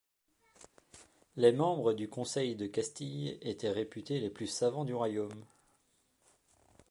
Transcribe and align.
Les 1.35 1.51
membres 1.51 1.93
du 1.93 2.09
Conseil 2.09 2.55
de 2.55 2.65
Castille 2.65 3.37
étaient 3.43 3.69
réputés 3.69 4.19
les 4.19 4.31
plus 4.31 4.47
savants 4.47 4.83
du 4.83 4.95
royaume. 4.95 5.45